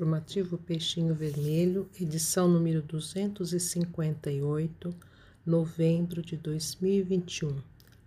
Informativo 0.00 0.56
Peixinho 0.56 1.14
Vermelho, 1.14 1.86
edição 2.00 2.48
número 2.48 2.80
258, 2.80 4.94
novembro 5.44 6.22
de 6.22 6.38
2021. 6.38 7.58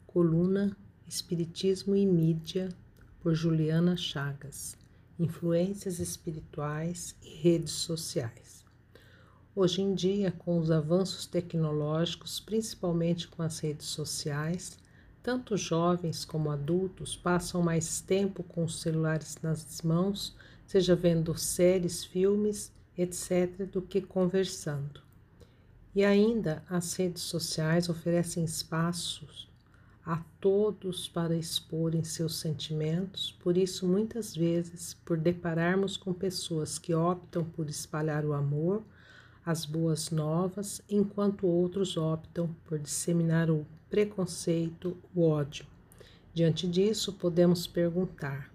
Coluna 0.08 0.76
Espiritismo 1.08 1.96
e 1.96 2.04
Mídia, 2.04 2.70
por 3.21 3.36
Juliana 3.36 3.96
Chagas. 3.96 4.76
Influências 5.20 6.00
espirituais 6.00 7.15
e 7.21 7.35
redes 7.35 7.74
sociais. 7.74 8.65
Hoje 9.55 9.83
em 9.83 9.94
dia, 9.94 10.31
com 10.31 10.57
os 10.57 10.71
avanços 10.71 11.28
tecnológicos, 11.28 12.39
principalmente 12.39 13.28
com 13.28 13.44
as 13.44 13.60
redes 13.60 13.85
sociais, 13.85 14.79
tanto 15.21 15.55
jovens 15.55 16.25
como 16.25 16.49
adultos 16.49 17.16
passam 17.16 17.62
mais 17.62 18.02
tempo 18.02 18.41
com 18.41 18.63
os 18.63 18.81
celulares 18.81 19.38
nas 19.44 19.80
mãos 19.84 20.35
seja 20.66 20.95
vendo 20.95 21.38
séries, 21.38 22.04
filmes, 22.04 22.72
etc., 22.98 23.66
do 23.71 23.81
que 23.81 24.02
conversando. 24.02 25.02
E 25.95 26.04
ainda 26.04 26.63
as 26.70 26.95
redes 26.95 27.23
sociais 27.23 27.90
oferecem 27.90 28.44
espaços 28.44 29.52
a 30.05 30.21
todos 30.41 31.07
para 31.07 31.35
exporem 31.35 32.04
seus 32.04 32.35
sentimentos, 32.38 33.31
por 33.40 33.57
isso, 33.57 33.88
muitas 33.88 34.35
vezes, 34.35 34.94
por 35.05 35.18
depararmos 35.18 35.95
com 35.95 36.13
pessoas 36.13 36.77
que 36.77 36.93
optam 36.93 37.45
por 37.45 37.70
espalhar 37.70 38.26
o 38.26 38.34
amor, 38.34 38.84
as 39.45 39.66
boas 39.66 40.09
novas, 40.09 40.82
enquanto 40.90 41.48
outros 41.48 41.95
optam 41.95 42.54
por 42.66 42.80
disseminar 42.80 43.49
o 43.49 43.66
preconceito, 43.90 44.98
o 45.16 45.21
ódio. 45.21 45.66
Diante 46.34 46.68
disso, 46.68 47.13
podemos 47.13 47.66
perguntar: 47.66 48.52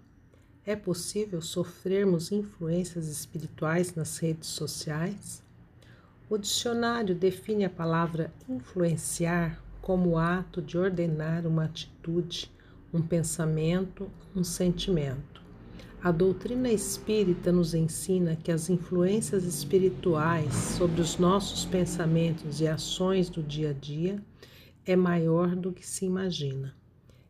é 0.65 0.75
possível 0.75 1.41
sofrermos 1.41 2.31
influências 2.31 3.07
espirituais 3.07 3.95
nas 3.95 4.17
redes 4.17 4.49
sociais? 4.49 5.41
O 6.29 6.37
dicionário 6.37 7.15
define 7.15 7.65
a 7.65 7.69
palavra 7.69 8.31
influenciar 8.47 9.63
como 9.81 10.11
o 10.11 10.17
ato 10.17 10.61
de 10.61 10.77
ordenar 10.77 11.47
uma 11.47 11.65
atitude, 11.65 12.51
um 12.93 13.01
pensamento, 13.01 14.11
um 14.35 14.43
sentimento. 14.43 15.41
A 16.01 16.11
doutrina 16.11 16.71
espírita 16.71 17.51
nos 17.51 17.73
ensina 17.73 18.35
que 18.35 18.51
as 18.51 18.69
influências 18.69 19.43
espirituais 19.43 20.53
sobre 20.53 21.01
os 21.01 21.17
nossos 21.17 21.65
pensamentos 21.65 22.61
e 22.61 22.67
ações 22.67 23.29
do 23.29 23.43
dia 23.43 23.71
a 23.71 23.73
dia 23.73 24.23
é 24.85 24.95
maior 24.95 25.55
do 25.55 25.73
que 25.73 25.85
se 25.85 26.05
imagina. 26.05 26.73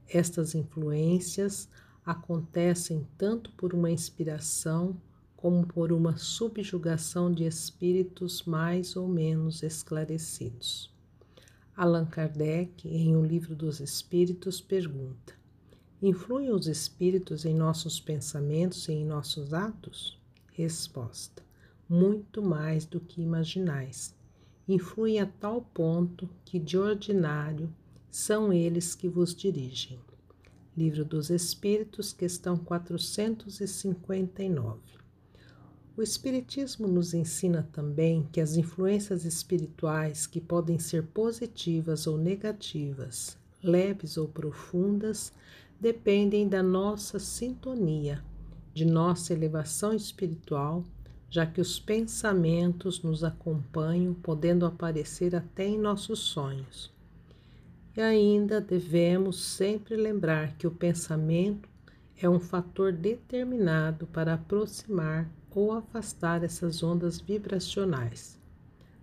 Estas 0.07 0.53
influências 0.53 1.67
acontecem 2.05 3.07
tanto 3.17 3.51
por 3.51 3.73
uma 3.73 3.91
inspiração 3.91 4.95
como 5.35 5.65
por 5.65 5.93
uma 5.93 6.17
subjugação 6.17 7.31
de 7.31 7.45
espíritos 7.45 8.43
mais 8.43 8.95
ou 8.95 9.07
menos 9.07 9.63
esclarecidos. 9.63 10.91
Allan 11.75 12.05
Kardec, 12.05 12.85
em 12.89 13.15
O 13.15 13.23
Livro 13.23 13.55
dos 13.55 13.79
Espíritos, 13.79 14.59
pergunta: 14.59 15.33
Influem 16.01 16.51
os 16.51 16.67
espíritos 16.67 17.45
em 17.45 17.55
nossos 17.55 18.01
pensamentos 18.01 18.89
e 18.89 18.91
em 18.91 19.05
nossos 19.05 19.53
atos? 19.53 20.19
Resposta: 20.51 21.41
Muito 21.87 22.41
mais 22.41 22.85
do 22.85 22.99
que 22.99 23.21
imaginais. 23.21 24.13
Influem 24.67 25.21
a 25.21 25.25
tal 25.25 25.61
ponto 25.73 26.29
que, 26.43 26.59
de 26.59 26.77
ordinário, 26.77 27.73
são 28.11 28.51
eles 28.51 28.93
que 28.93 29.07
vos 29.07 29.33
dirigem. 29.33 29.99
Livro 30.79 31.03
dos 31.03 31.29
Espíritos, 31.29 32.13
questão 32.13 32.55
459. 32.55 34.79
O 35.97 36.01
Espiritismo 36.01 36.87
nos 36.87 37.13
ensina 37.13 37.67
também 37.73 38.25
que 38.31 38.39
as 38.39 38.55
influências 38.55 39.25
espirituais, 39.25 40.25
que 40.25 40.39
podem 40.39 40.79
ser 40.79 41.07
positivas 41.07 42.07
ou 42.07 42.17
negativas, 42.17 43.37
leves 43.61 44.15
ou 44.15 44.29
profundas, 44.29 45.33
dependem 45.77 46.47
da 46.47 46.63
nossa 46.63 47.19
sintonia, 47.19 48.23
de 48.73 48.85
nossa 48.85 49.33
elevação 49.33 49.93
espiritual, 49.93 50.85
já 51.29 51.45
que 51.45 51.59
os 51.59 51.77
pensamentos 51.77 53.03
nos 53.03 53.21
acompanham, 53.21 54.13
podendo 54.13 54.65
aparecer 54.65 55.35
até 55.35 55.67
em 55.67 55.77
nossos 55.77 56.19
sonhos. 56.19 56.97
E 57.99 58.01
ainda 58.01 58.61
devemos 58.61 59.43
sempre 59.43 59.97
lembrar 59.97 60.55
que 60.55 60.65
o 60.65 60.71
pensamento 60.71 61.67
é 62.15 62.29
um 62.29 62.39
fator 62.39 62.93
determinado 62.93 64.07
para 64.07 64.35
aproximar 64.35 65.29
ou 65.51 65.73
afastar 65.73 66.41
essas 66.41 66.81
ondas 66.81 67.19
vibracionais. 67.19 68.39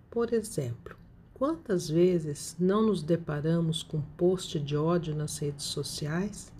Por 0.09 0.33
exemplo, 0.33 0.95
quantas 1.31 1.87
vezes 1.87 2.55
não 2.59 2.87
nos 2.87 3.03
deparamos 3.03 3.83
com 3.83 4.01
post 4.01 4.59
de 4.59 4.75
ódio 4.75 5.13
nas 5.13 5.37
redes 5.37 5.65
sociais? 5.65 6.51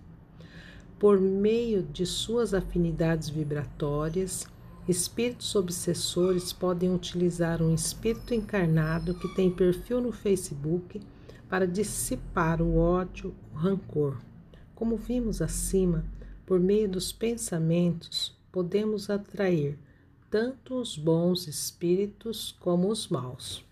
Por 0.96 1.20
meio 1.20 1.82
de 1.82 2.06
suas 2.06 2.54
afinidades 2.54 3.28
vibratórias, 3.28 4.46
espíritos 4.86 5.56
obsessores 5.56 6.52
podem 6.52 6.94
utilizar 6.94 7.60
um 7.60 7.74
espírito 7.74 8.32
encarnado 8.32 9.12
que 9.12 9.26
tem 9.34 9.50
perfil 9.50 10.00
no 10.00 10.12
Facebook 10.12 11.00
para 11.48 11.66
dissipar 11.66 12.60
o 12.60 12.76
ódio, 12.76 13.34
o 13.52 13.56
rancor. 13.56 14.18
Como 14.74 14.96
vimos 14.96 15.40
acima, 15.40 16.04
por 16.44 16.60
meio 16.60 16.88
dos 16.88 17.12
pensamentos, 17.12 18.36
podemos 18.52 19.10
atrair 19.10 19.78
tanto 20.30 20.74
os 20.74 20.96
bons 20.96 21.46
espíritos 21.46 22.52
como 22.60 22.88
os 22.88 23.08
maus. 23.08 23.64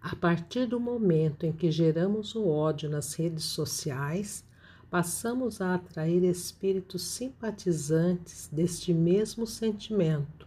A 0.00 0.14
partir 0.14 0.66
do 0.66 0.78
momento 0.78 1.44
em 1.44 1.52
que 1.52 1.72
geramos 1.72 2.34
o 2.36 2.46
ódio 2.46 2.88
nas 2.88 3.14
redes 3.14 3.44
sociais, 3.44 4.44
passamos 4.88 5.60
a 5.60 5.74
atrair 5.74 6.22
espíritos 6.22 7.02
simpatizantes 7.02 8.48
deste 8.50 8.94
mesmo 8.94 9.46
sentimento, 9.46 10.46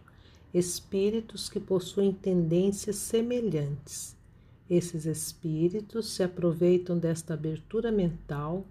espíritos 0.54 1.48
que 1.48 1.60
possuem 1.60 2.12
tendências 2.12 2.96
semelhantes. 2.96 4.16
Esses 4.72 5.04
espíritos 5.04 6.08
se 6.14 6.22
aproveitam 6.22 6.98
desta 6.98 7.34
abertura 7.34 7.92
mental 7.92 8.66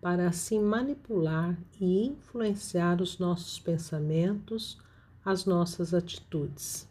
para 0.00 0.26
assim 0.26 0.60
manipular 0.60 1.56
e 1.80 2.04
influenciar 2.04 3.00
os 3.00 3.20
nossos 3.20 3.56
pensamentos, 3.56 4.76
as 5.24 5.44
nossas 5.44 5.94
atitudes, 5.94 6.88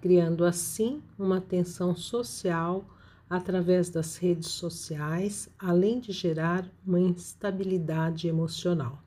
criando 0.00 0.46
assim 0.46 1.02
uma 1.18 1.42
tensão 1.42 1.94
social 1.94 2.86
através 3.28 3.90
das 3.90 4.16
redes 4.16 4.48
sociais, 4.48 5.50
além 5.58 6.00
de 6.00 6.10
gerar 6.10 6.66
uma 6.86 7.00
instabilidade 7.00 8.26
emocional. 8.26 8.98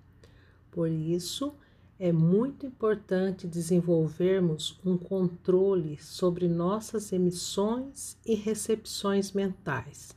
Por 0.70 0.92
isso, 0.92 1.52
é 2.00 2.12
muito 2.12 2.66
importante 2.66 3.48
desenvolvermos 3.48 4.80
um 4.86 4.98
controle 4.98 5.98
sobre 5.98 6.48
nossas 6.48 7.12
emissões 7.12 8.18
e 8.24 8.36
recepções 8.36 9.32
mentais. 9.32 10.16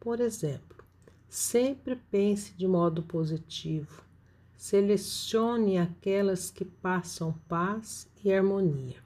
Por 0.00 0.20
exemplo, 0.20 0.84
sempre 1.28 1.96
pense 2.10 2.52
de 2.54 2.66
modo 2.66 3.02
positivo. 3.02 4.02
Selecione 4.56 5.78
aquelas 5.78 6.50
que 6.50 6.64
passam 6.64 7.32
paz 7.48 8.08
e 8.24 8.32
harmonia. 8.32 8.96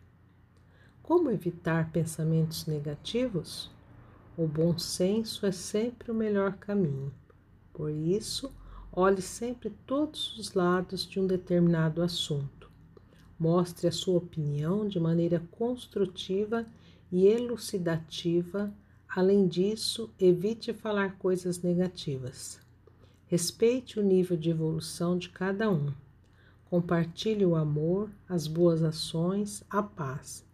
Como 1.02 1.30
evitar 1.30 1.90
pensamentos 1.92 2.66
negativos? 2.66 3.70
O 4.38 4.46
bom 4.46 4.78
senso 4.78 5.44
é 5.44 5.52
sempre 5.52 6.10
o 6.10 6.14
melhor 6.14 6.54
caminho. 6.54 7.12
Por 7.74 7.90
isso, 7.90 8.50
Olhe 8.92 9.22
sempre 9.22 9.70
todos 9.86 10.36
os 10.36 10.52
lados 10.52 11.06
de 11.06 11.20
um 11.20 11.26
determinado 11.26 12.02
assunto. 12.02 12.68
Mostre 13.38 13.86
a 13.86 13.92
sua 13.92 14.18
opinião 14.18 14.88
de 14.88 14.98
maneira 14.98 15.40
construtiva 15.52 16.66
e 17.10 17.24
elucidativa. 17.24 18.74
Além 19.08 19.46
disso, 19.46 20.10
evite 20.18 20.72
falar 20.72 21.16
coisas 21.18 21.62
negativas. 21.62 22.58
Respeite 23.28 24.00
o 24.00 24.02
nível 24.02 24.36
de 24.36 24.50
evolução 24.50 25.16
de 25.16 25.28
cada 25.28 25.70
um. 25.70 25.92
Compartilhe 26.64 27.46
o 27.46 27.54
amor, 27.54 28.10
as 28.28 28.48
boas 28.48 28.82
ações, 28.82 29.62
a 29.70 29.84
paz. 29.84 30.44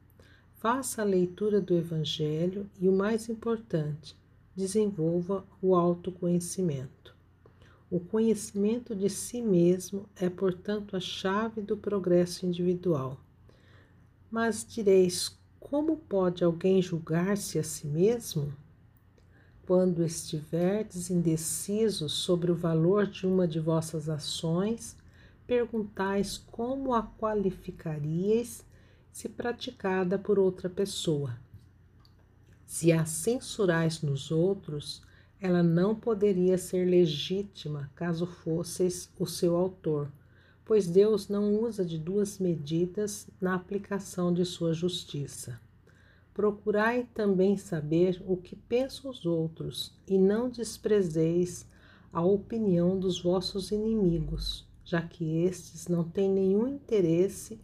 Faça 0.57 1.01
a 1.01 1.07
leitura 1.07 1.59
do 1.59 1.75
Evangelho 1.75 2.69
e, 2.79 2.87
o 2.87 2.93
mais 2.93 3.31
importante, 3.31 4.15
desenvolva 4.55 5.43
o 5.63 5.75
autoconhecimento. 5.75 7.16
O 7.89 8.01
conhecimento 8.01 8.97
de 8.97 9.09
si 9.09 9.41
mesmo 9.41 10.09
é, 10.17 10.29
portanto, 10.29 10.97
a 10.97 11.01
chave 11.01 11.61
do 11.61 11.77
progresso 11.77 12.45
individual. 12.45 13.21
Mas 14.29 14.67
direis: 14.69 15.39
como 15.61 15.97
pode 15.97 16.43
alguém 16.43 16.83
julgar-se 16.83 17.59
a 17.59 17.63
si 17.63 17.87
mesmo? 17.87 18.53
Quando 19.65 20.05
estiverdes 20.05 21.11
indecisos 21.11 22.13
sobre 22.13 22.51
o 22.51 22.57
valor 22.57 23.07
de 23.07 23.27
uma 23.27 23.47
de 23.47 23.61
vossas 23.61 24.09
ações, 24.09 24.97
perguntais 25.47 26.39
como 26.39 26.93
a 26.93 27.03
qualificaríeis 27.03 28.65
se 29.13 29.29
praticada 29.29 30.19
por 30.19 30.39
outra 30.39 30.69
pessoa. 30.69 31.39
Se 32.67 32.93
a 32.93 33.07
censurais 33.07 34.03
nos 34.03 34.31
outros, 34.31 35.03
ela 35.41 35.63
não 35.63 35.95
poderia 35.95 36.57
ser 36.57 36.87
legítima 36.87 37.91
caso 37.95 38.27
fosseis 38.27 39.11
o 39.19 39.27
seu 39.27 39.57
autor, 39.57 40.11
pois 40.65 40.87
Deus 40.87 41.29
não 41.29 41.55
usa 41.63 41.85
de 41.85 41.99
duas 41.99 42.39
medidas 42.39 43.29
na 43.41 43.55
aplicação 43.55 44.33
de 44.33 44.45
sua 44.45 44.73
justiça. 44.73 45.61
Procurai 46.35 47.09
também 47.15 47.57
saber 47.57 48.23
o 48.27 48.37
que 48.37 48.57
pensam 48.57 49.11
os 49.11 49.25
outros, 49.25 49.95
e 50.07 50.19
não 50.19 50.51
desprezeis 50.51 51.67
a 52.13 52.23
opinião 52.23 52.99
dos 52.99 53.23
vossos 53.23 53.71
inimigos, 53.71 54.67
já 54.85 55.03
que 55.03 55.45
estes 55.45 55.89
não 55.89 56.05
têm 56.05 56.31
nenhum 56.31 56.67
interesse 56.67 57.59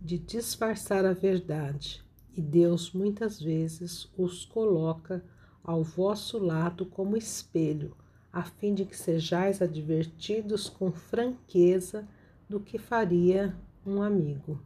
de 0.00 0.18
disfarçar 0.18 1.04
a 1.04 1.12
verdade, 1.12 2.04
e 2.36 2.40
Deus 2.40 2.92
muitas 2.92 3.40
vezes 3.40 4.08
os 4.16 4.44
coloca 4.44 5.24
ao 5.62 5.82
vosso 5.82 6.38
lado 6.38 6.86
como 6.86 7.16
espelho, 7.16 7.96
a 8.32 8.42
fim 8.42 8.74
de 8.74 8.84
que 8.84 8.96
sejais 8.96 9.60
advertidos 9.60 10.68
com 10.68 10.92
franqueza 10.92 12.06
do 12.48 12.60
que 12.60 12.78
faria 12.78 13.54
um 13.84 14.02
amigo. 14.02 14.60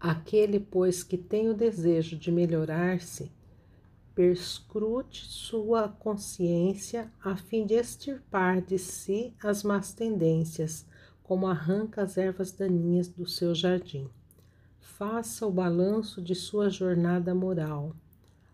Aquele, 0.00 0.58
pois, 0.58 1.04
que 1.04 1.16
tem 1.16 1.48
o 1.48 1.54
desejo 1.54 2.16
de 2.16 2.32
melhorar-se, 2.32 3.30
perscrute 4.14 5.24
sua 5.24 5.88
consciência 5.88 7.10
a 7.22 7.36
fim 7.36 7.64
de 7.64 7.74
extirpar 7.74 8.60
de 8.60 8.78
si 8.78 9.34
as 9.42 9.62
más 9.62 9.92
tendências, 9.92 10.84
como 11.22 11.46
arranca 11.46 12.02
as 12.02 12.18
ervas 12.18 12.52
daninhas 12.52 13.08
do 13.08 13.26
seu 13.26 13.54
jardim. 13.54 14.10
Faça 14.80 15.46
o 15.46 15.52
balanço 15.52 16.20
de 16.20 16.34
sua 16.34 16.68
jornada 16.68 17.34
moral, 17.34 17.94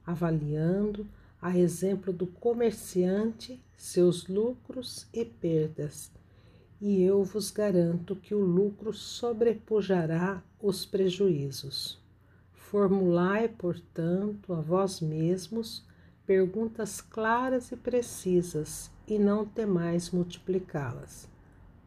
avaliando, 0.09 1.07
a 1.41 1.59
exemplo 1.59 2.15
do 2.15 2.27
comerciante, 2.27 3.63
seus 3.77 4.27
lucros 4.27 5.07
e 5.13 5.23
perdas, 5.23 6.11
e 6.81 7.03
eu 7.03 7.23
vos 7.23 7.51
garanto 7.51 8.17
que 8.17 8.35
o 8.35 8.41
lucro 8.41 8.95
sobrepujará 8.95 10.43
os 10.63 10.87
prejuízos. 10.87 12.01
Formulai, 12.55 13.49
portanto, 13.49 14.55
a 14.55 14.61
vós 14.63 15.01
mesmos 15.03 15.85
perguntas 16.25 17.03
claras 17.03 17.71
e 17.71 17.77
precisas 17.77 18.91
e 19.07 19.19
não 19.19 19.45
temais 19.45 20.11
multiplicá-las. 20.11 21.29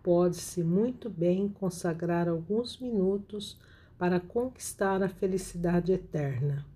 Pode-se 0.03 0.63
muito 0.63 1.09
bem 1.09 1.49
consagrar 1.49 2.29
alguns 2.29 2.79
minutos 2.79 3.57
para 3.97 4.19
conquistar 4.19 5.01
a 5.01 5.09
felicidade 5.09 5.91
eterna. 5.91 6.70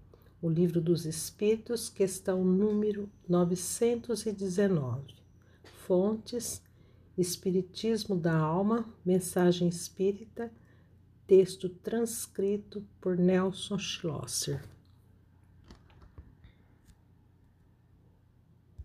O 0.46 0.50
Livro 0.52 0.80
dos 0.80 1.08
Espíritos, 1.08 1.90
questão 1.90 2.46
número 2.46 3.10
919. 3.28 5.16
Fontes 5.88 6.62
Espiritismo 7.18 8.16
da 8.16 8.38
Alma, 8.38 8.86
Mensagem 9.04 9.68
Espírita, 9.68 10.52
texto 11.26 11.68
transcrito 11.68 12.86
por 13.02 13.18
Nelson 13.18 13.80
Schlosser. 13.80 14.62